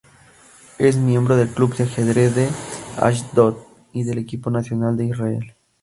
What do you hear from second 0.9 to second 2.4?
miembro del club de ajedrez